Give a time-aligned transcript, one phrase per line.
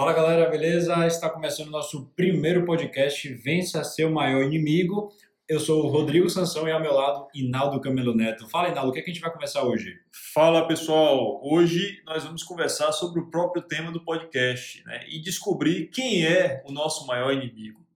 [0.00, 1.06] Fala galera, beleza?
[1.06, 5.12] Está começando o nosso primeiro podcast Vença Seu Maior Inimigo.
[5.46, 8.48] Eu sou o Rodrigo Sansão e ao meu lado, Inaldo Camelo Neto.
[8.48, 9.94] Fala, Inaldo, o que, é que a gente vai começar hoje?
[10.32, 15.04] Fala pessoal, hoje nós vamos conversar sobre o próprio tema do podcast né?
[15.06, 17.86] e descobrir quem é o nosso maior inimigo.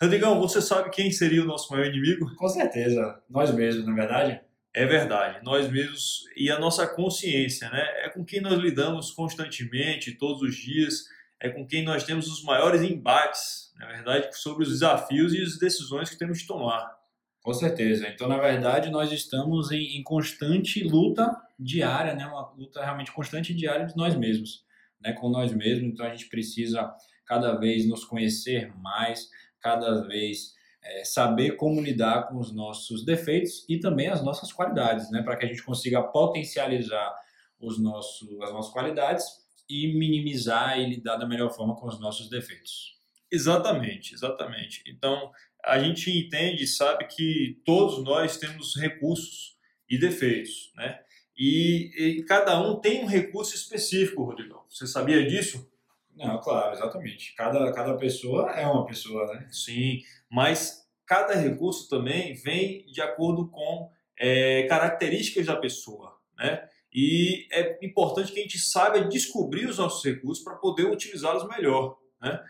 [0.00, 2.34] Rodrigão, você sabe quem seria o nosso maior inimigo?
[2.36, 4.40] Com certeza, nós mesmos, na é verdade?
[4.72, 7.86] É verdade, nós mesmos e a nossa consciência, né?
[8.02, 11.12] É com quem nós lidamos constantemente, todos os dias
[11.44, 15.58] é com quem nós temos os maiores embates, na verdade, sobre os desafios e as
[15.58, 16.96] decisões que temos de tomar.
[17.42, 18.08] Com certeza.
[18.08, 22.24] Então, na verdade, nós estamos em, em constante luta diária, né?
[22.26, 24.64] Uma luta realmente constante e diária de nós mesmos,
[24.98, 25.12] né?
[25.12, 25.92] Com nós mesmos.
[25.92, 26.90] Então, a gente precisa
[27.26, 29.28] cada vez nos conhecer mais,
[29.60, 35.10] cada vez é, saber como lidar com os nossos defeitos e também as nossas qualidades,
[35.10, 35.22] né?
[35.22, 37.14] Para que a gente consiga potencializar
[37.60, 42.28] os nossos, as nossas qualidades e minimizar e lidar da melhor forma com os nossos
[42.28, 42.94] defeitos.
[43.30, 44.82] Exatamente, exatamente.
[44.86, 45.30] Então,
[45.64, 49.56] a gente entende e sabe que todos nós temos recursos
[49.88, 51.00] e defeitos, né?
[51.36, 54.64] E, e, cada um tem um recurso específico, Rodrigo.
[54.68, 55.68] Você sabia disso?
[56.16, 57.34] Não, claro, exatamente.
[57.34, 59.48] Cada, cada pessoa é uma pessoa, né?
[59.50, 66.68] Sim, mas cada recurso também vem de acordo com é, características da pessoa, né?
[66.94, 71.98] E é importante que a gente saiba descobrir os nossos recursos para poder utilizá-los melhor.
[72.22, 72.40] Né?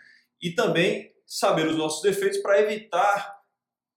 [0.43, 3.41] E também saber os nossos defeitos para evitar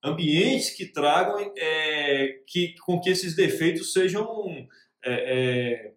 [0.02, 4.66] ambientes que tragam é, que, com que esses defeitos sejam,
[5.04, 5.92] é,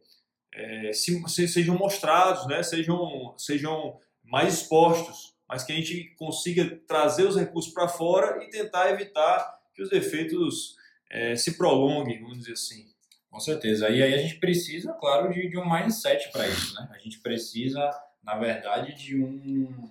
[0.53, 2.61] é, é se, se, sejam mostrados, né?
[2.61, 8.49] sejam, sejam mais expostos, mas que a gente consiga trazer os recursos para fora e
[8.49, 10.75] tentar evitar que os defeitos
[11.09, 12.90] é, se prolonguem, vamos dizer assim.
[13.31, 13.89] Com certeza.
[13.89, 16.89] E aí a gente precisa, claro, de, de um mindset para isso, né?
[16.91, 17.89] A gente precisa,
[18.23, 19.89] na verdade, de um...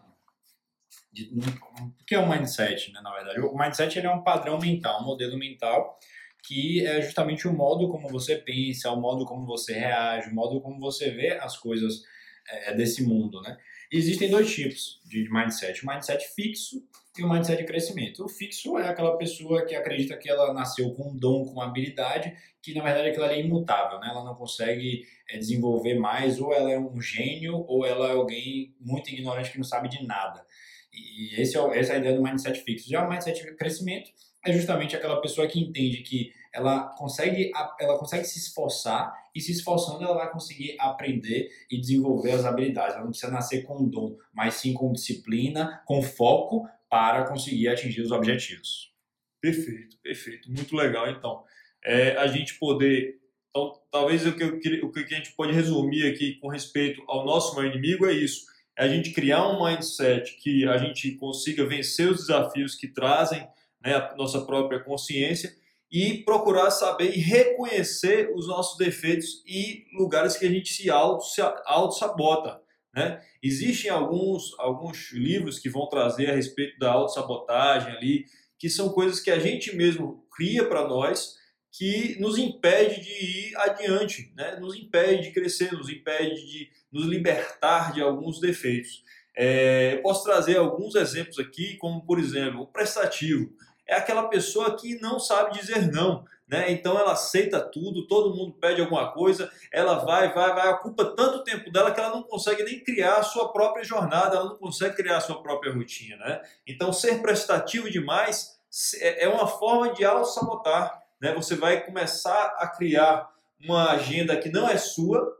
[1.10, 3.40] De, um o que é um mindset, né, na verdade?
[3.40, 5.98] O mindset ele é um padrão mental, um modelo mental
[6.42, 10.60] que é justamente o modo como você pensa, o modo como você reage, o modo
[10.60, 12.02] como você vê as coisas
[12.48, 13.58] é, desse mundo, né?
[13.90, 16.82] existem dois tipos de mindset: o mindset fixo
[17.20, 18.24] e o mindset de crescimento.
[18.24, 21.66] O fixo é aquela pessoa que acredita que ela nasceu com um dom, com uma
[21.66, 24.08] habilidade, que na verdade aquilo é imutável, né?
[24.10, 28.74] ela não consegue é, desenvolver mais, ou ela é um gênio, ou ela é alguém
[28.80, 30.44] muito ignorante que não sabe de nada.
[30.92, 32.88] E esse é, essa é a ideia do mindset fixo.
[32.88, 34.10] Já o mindset de crescimento
[34.44, 39.52] é justamente aquela pessoa que entende que ela consegue, ela consegue se esforçar e se
[39.52, 42.94] esforçando ela vai conseguir aprender e desenvolver as habilidades.
[42.94, 48.02] Ela não precisa nascer com dom, mas sim com disciplina, com foco para conseguir atingir
[48.02, 48.92] os objetivos.
[49.40, 50.50] Perfeito, perfeito.
[50.50, 51.44] Muito legal, então.
[51.84, 53.18] É, a gente poder...
[53.48, 57.56] Então, talvez o que, o que a gente pode resumir aqui com respeito ao nosso
[57.56, 58.44] maior inimigo é isso.
[58.76, 63.46] É a gente criar um mindset que a gente consiga vencer os desafios que trazem
[63.82, 65.54] né, a nossa própria consciência
[65.90, 72.60] e procurar saber e reconhecer os nossos defeitos e lugares que a gente se auto-sabota.
[72.94, 73.20] Né?
[73.42, 78.24] Existem alguns, alguns livros que vão trazer a respeito da autossabotagem ali,
[78.58, 81.36] que são coisas que a gente mesmo cria para nós,
[81.72, 84.56] que nos impede de ir adiante, né?
[84.56, 89.04] nos impede de crescer, nos impede de nos libertar de alguns defeitos.
[89.36, 93.52] É, eu posso trazer alguns exemplos aqui, como por exemplo, o prestativo
[93.90, 96.24] é aquela pessoa que não sabe dizer não.
[96.46, 96.70] Né?
[96.70, 101.42] Então ela aceita tudo, todo mundo pede alguma coisa, ela vai, vai, vai, ocupa tanto
[101.42, 104.94] tempo dela que ela não consegue nem criar a sua própria jornada, ela não consegue
[104.94, 106.16] criar a sua própria rotina.
[106.16, 106.40] Né?
[106.66, 108.60] Então ser prestativo demais
[109.00, 111.02] é, é uma forma de auto-sabotar.
[111.20, 111.34] Né?
[111.34, 113.28] Você vai começar a criar
[113.60, 115.36] uma agenda que não é sua,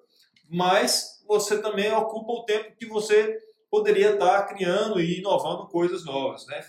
[0.49, 3.39] mas você também ocupa o tempo que você
[3.71, 6.47] poderia estar criando e inovando coisas novas.
[6.47, 6.65] Né?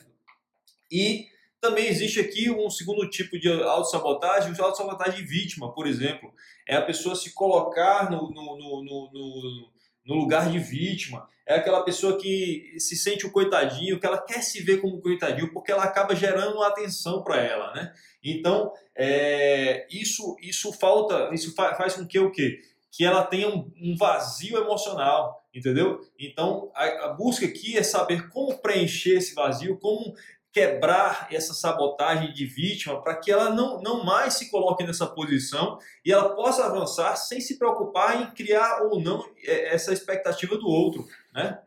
[0.91, 1.30] E
[1.61, 6.33] também existe aqui um segundo tipo de autossabotagem, o autossabotagem vítima, por exemplo.
[6.67, 9.69] É a pessoa se colocar no, no, no, no,
[10.03, 11.29] no lugar de vítima.
[11.45, 15.53] É aquela pessoa que se sente o coitadinho, que ela quer se ver como coitadinho,
[15.53, 17.93] porque ela acaba gerando atenção para ela, né?
[18.23, 22.59] Então, é, isso, isso falta, isso faz com que o quê?
[22.91, 25.99] Que ela tenha um, um vazio emocional, entendeu?
[26.17, 30.13] Então, a, a busca aqui é saber como preencher esse vazio, como
[30.51, 35.79] quebrar essa sabotagem de vítima para que ela não, não mais se coloque nessa posição
[36.05, 40.67] e ela possa avançar sem se preocupar em criar ou não é, essa expectativa do
[40.67, 41.59] outro, né?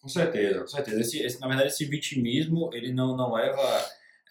[0.00, 1.00] Com certeza, com certeza.
[1.00, 3.62] Esse, esse, na verdade, esse vitimismo ele não, não leva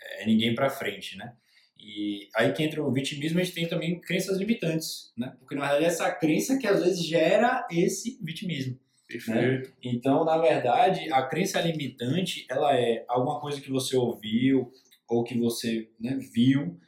[0.01, 1.33] é, ninguém para frente, né?
[1.77, 5.33] E aí que entra o vitimismo, a gente tem também crenças limitantes, né?
[5.39, 8.77] Porque na verdade é essa crença que às vezes gera esse vitimismo.
[9.11, 9.69] Perfeito.
[9.69, 9.75] Né?
[9.83, 14.71] Então, na verdade, a crença limitante, ela é alguma coisa que você ouviu
[15.07, 16.79] ou que você né, viu,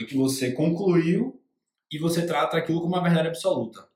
[0.00, 1.40] ou que você concluiu
[1.90, 3.86] e você trata aquilo como uma verdade absoluta.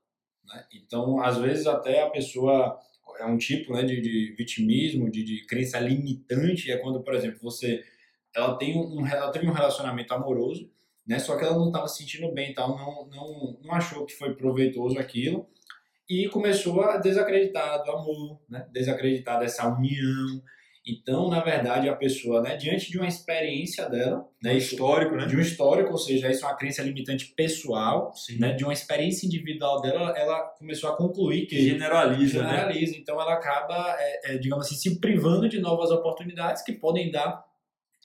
[0.45, 0.65] Né?
[0.73, 2.79] Então, às vezes até a pessoa
[3.19, 7.39] é um tipo né, de, de vitimismo, de, de crença limitante, é quando, por exemplo,
[7.41, 7.83] você
[8.33, 10.71] ela tem um, ela teve um relacionamento amoroso,
[11.05, 11.17] né?
[11.17, 14.35] Só que ela não estava se sentindo bem, tal, não, não, não achou que foi
[14.35, 15.47] proveitoso aquilo
[16.09, 18.65] e começou a desacreditar do amor, né?
[18.71, 20.41] Desacreditar dessa união.
[20.85, 25.27] Então, na verdade, a pessoa, né, diante de uma experiência dela, né, histórico, né?
[25.27, 28.39] De um histórico, ou seja, isso é uma crença limitante pessoal, Sim.
[28.39, 32.49] né, de uma experiência individual dela, ela começou a concluir que generaliza, né?
[32.49, 32.97] generaliza.
[32.97, 37.45] Então, ela acaba, é, é, digamos assim, se privando de novas oportunidades que podem dar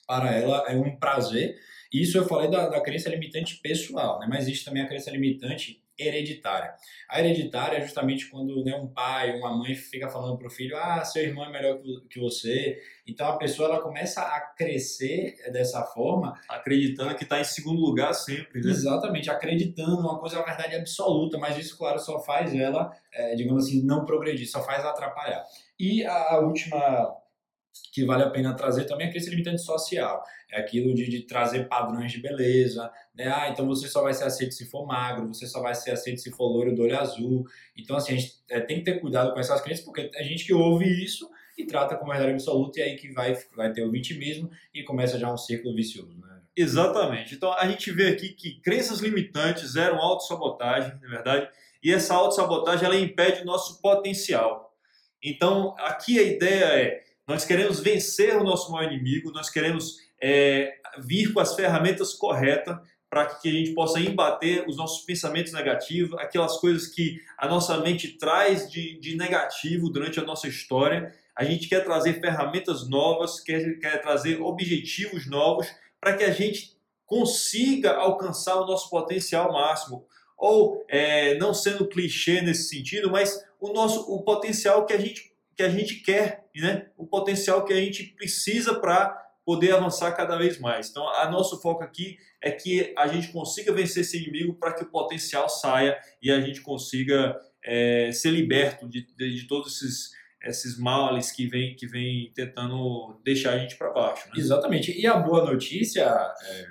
[0.07, 1.55] para ela é um prazer.
[1.91, 4.27] Isso eu falei da, da crença limitante pessoal, né?
[4.29, 6.73] mas existe também a crença limitante hereditária.
[7.09, 10.77] A hereditária é justamente quando né, um pai, uma mãe fica falando para o filho,
[10.77, 12.79] ah, seu irmão é melhor que você.
[13.07, 18.13] Então a pessoa ela começa a crescer dessa forma, acreditando que está em segundo lugar
[18.13, 18.69] sempre, né?
[18.69, 23.65] Exatamente, acreditando uma coisa, uma verdade absoluta, mas isso, claro, só faz ela, é, digamos
[23.65, 25.43] assim, não progredir, só faz atrapalhar.
[25.79, 27.15] E a última
[27.91, 30.23] que vale a pena trazer também é aquele limitante social.
[30.51, 33.27] É aquilo de, de, trazer padrões de beleza, né?
[33.27, 36.21] Ah, então você só vai ser aceito se for magro, você só vai ser aceito
[36.21, 37.45] se for loiro do olho azul.
[37.75, 40.45] Então, assim, a gente é, tem que ter cuidado com essas crenças, porque a gente
[40.45, 43.91] que ouve isso e trata como verdade absoluta, e aí que vai, vai ter o
[43.91, 46.41] vitimismo e começa já um círculo vicioso, né?
[46.55, 47.35] Exatamente.
[47.35, 51.49] Então, a gente vê aqui que crenças limitantes geram autossabotagem, na é verdade,
[51.83, 54.73] e essa autossabotagem, ela impede o nosso potencial.
[55.21, 60.75] Então, aqui a ideia é nós queremos vencer o nosso maior inimigo, nós queremos é,
[60.99, 62.77] vir com as ferramentas corretas
[63.09, 67.77] para que a gente possa embater os nossos pensamentos negativos, aquelas coisas que a nossa
[67.77, 71.13] mente traz de, de negativo durante a nossa história.
[71.35, 75.67] A gente quer trazer ferramentas novas, quer, quer trazer objetivos novos
[75.99, 76.75] para que a gente
[77.05, 80.05] consiga alcançar o nosso potencial máximo.
[80.37, 85.34] Ou, é, não sendo clichê nesse sentido, mas o nosso o potencial que a gente
[85.55, 86.89] que a gente quer, né?
[86.97, 90.89] o potencial que a gente precisa para poder avançar cada vez mais.
[90.89, 94.83] Então, a nosso foco aqui é que a gente consiga vencer esse inimigo para que
[94.83, 100.11] o potencial saia e a gente consiga é, ser liberto de, de, de, todos esses,
[100.43, 104.27] esses males que vem, que vem tentando deixar a gente para baixo.
[104.29, 104.33] Né?
[104.37, 104.99] Exatamente.
[104.99, 106.65] E a boa notícia, é,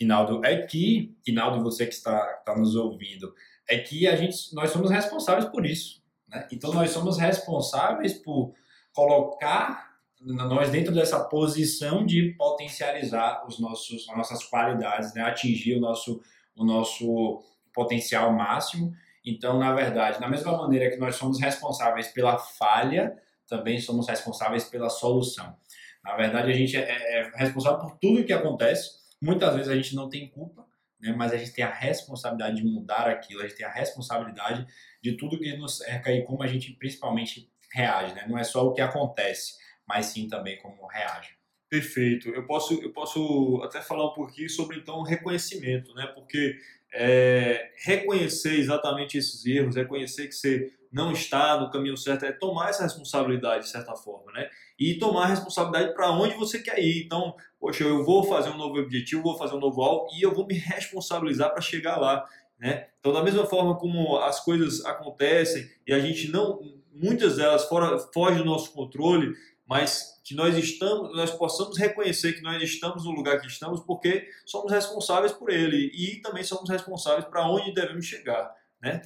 [0.00, 3.34] Inaldo, é que, Inaldo, você que está, está nos ouvindo,
[3.68, 5.99] é que a gente, nós somos responsáveis por isso.
[6.30, 6.46] Né?
[6.52, 8.54] Então, nós somos responsáveis por
[8.92, 9.90] colocar
[10.22, 15.22] nós dentro dessa posição de potencializar os nossos, as nossas qualidades, né?
[15.22, 16.20] atingir o nosso,
[16.54, 17.42] o nosso
[17.72, 18.92] potencial máximo.
[19.24, 23.16] Então, na verdade, da mesma maneira que nós somos responsáveis pela falha,
[23.48, 25.56] também somos responsáveis pela solução.
[26.04, 29.00] Na verdade, a gente é, é responsável por tudo que acontece.
[29.20, 30.66] Muitas vezes a gente não tem culpa,
[31.00, 31.14] né?
[31.16, 34.66] mas a gente tem a responsabilidade de mudar aquilo, a gente tem a responsabilidade
[35.02, 38.14] de tudo que nos cerca e como a gente principalmente reage.
[38.14, 38.26] Né?
[38.28, 39.54] Não é só o que acontece,
[39.86, 41.40] mas sim também como reage.
[41.68, 42.28] Perfeito.
[42.30, 46.04] Eu posso, eu posso até falar um pouquinho sobre então reconhecimento, né?
[46.08, 46.58] Porque
[46.92, 52.70] é, reconhecer exatamente esses erros, reconhecer que você não está no caminho certo, é tomar
[52.70, 54.48] essa responsabilidade de certa forma, né?
[54.78, 57.04] E tomar a responsabilidade para onde você quer ir.
[57.04, 60.34] Então, poxa, eu vou fazer um novo objetivo, vou fazer um novo alvo e eu
[60.34, 62.26] vou me responsabilizar para chegar lá,
[62.58, 62.88] né?
[62.98, 66.60] Então, da mesma forma como as coisas acontecem e a gente não,
[66.92, 69.34] muitas delas fora, fogem do nosso controle,
[69.66, 74.28] mas que nós estamos, nós possamos reconhecer que nós estamos no lugar que estamos porque
[74.44, 79.02] somos responsáveis por ele e também somos responsáveis para onde devemos chegar, né?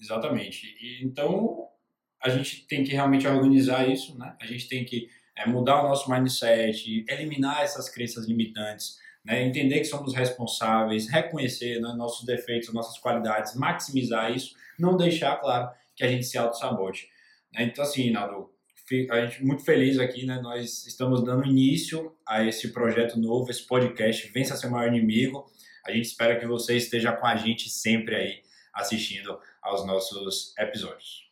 [0.00, 0.66] Exatamente.
[0.80, 1.68] E, então
[2.22, 4.36] a gente tem que realmente organizar isso, né?
[4.40, 9.42] A gente tem que é, mudar o nosso mindset, eliminar essas crenças limitantes, né?
[9.42, 15.70] entender que somos responsáveis, reconhecer né, nossos defeitos, nossas qualidades, maximizar isso, não deixar, claro,
[15.96, 17.08] que a gente se auto-sabote.
[17.52, 17.64] Né?
[17.64, 18.50] Então, assim, Naldo,
[19.10, 20.40] a gente muito feliz aqui, né?
[20.42, 25.46] Nós estamos dando início a esse projeto novo, esse podcast Vença Seu Maior Inimigo.
[25.86, 28.42] A gente espera que você esteja com a gente sempre aí
[28.74, 31.30] assistindo aos nossos episódios.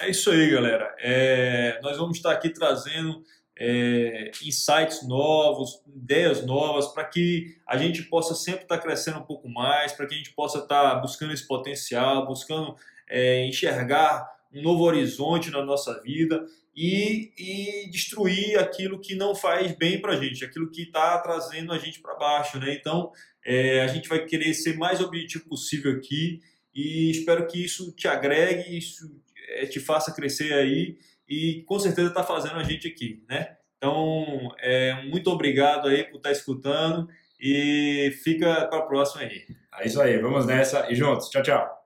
[0.00, 0.94] É isso aí, galera.
[0.98, 3.22] É, nós vamos estar aqui trazendo
[3.56, 9.48] é, insights novos, ideias novas, para que a gente possa sempre estar crescendo um pouco
[9.48, 12.74] mais, para que a gente possa estar buscando esse potencial, buscando
[13.08, 16.44] é, enxergar um novo horizonte na nossa vida
[16.76, 21.72] e, e destruir aquilo que não faz bem para a gente, aquilo que está trazendo
[21.72, 22.58] a gente para baixo.
[22.58, 22.74] Né?
[22.74, 23.12] Então,
[23.44, 26.40] é, a gente vai querer ser mais objetivo possível aqui
[26.74, 29.10] e espero que isso te agregue, isso
[29.48, 33.56] é, te faça crescer aí e com certeza está fazendo a gente aqui, né?
[33.76, 39.46] Então, é, muito obrigado aí por estar tá escutando e fica para a próxima aí.
[39.78, 41.28] É isso aí, vamos nessa e juntos.
[41.28, 41.83] Tchau, tchau.